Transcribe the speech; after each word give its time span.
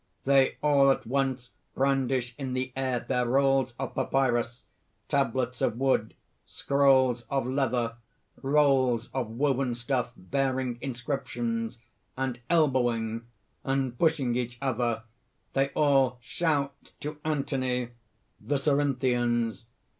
(_They 0.25 0.55
all 0.63 0.89
at 0.89 1.05
once 1.05 1.51
brandish 1.75 2.33
in 2.39 2.53
the 2.53 2.73
air 2.75 3.01
their 3.01 3.27
rolls 3.27 3.75
of 3.77 3.93
papyrus, 3.93 4.63
tablets 5.07 5.61
of 5.61 5.77
wood, 5.77 6.15
scrolls 6.43 7.21
of 7.29 7.45
leather, 7.45 7.97
rolls 8.41 9.09
of 9.13 9.27
woven 9.29 9.75
stuff 9.75 10.11
bearing 10.17 10.79
inscriptions; 10.81 11.77
and 12.17 12.39
elbowing; 12.49 13.27
and 13.63 13.95
pushing 13.99 14.35
each 14.35 14.57
other, 14.59 15.03
they 15.53 15.67
all 15.75 16.17
shout 16.19 16.93
to 17.01 17.17
Anthony._) 17.23 17.91
THE 18.43 18.57
CERINTHIANS. 18.57 19.65